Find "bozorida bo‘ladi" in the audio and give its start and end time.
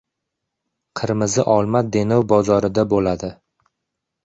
2.33-3.33